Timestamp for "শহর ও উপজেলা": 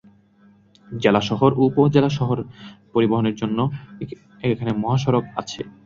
1.29-2.09